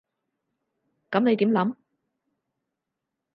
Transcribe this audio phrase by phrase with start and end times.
[1.11, 1.75] 噉你點諗？